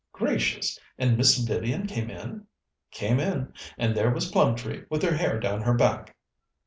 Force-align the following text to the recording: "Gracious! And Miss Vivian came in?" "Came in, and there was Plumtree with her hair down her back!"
"Gracious! 0.13 0.79
And 0.97 1.15
Miss 1.15 1.37
Vivian 1.37 1.85
came 1.85 2.09
in?" 2.09 2.47
"Came 2.89 3.19
in, 3.19 3.53
and 3.77 3.95
there 3.95 4.09
was 4.09 4.31
Plumtree 4.31 4.85
with 4.89 5.03
her 5.03 5.15
hair 5.15 5.39
down 5.39 5.61
her 5.61 5.75
back!" 5.75 6.15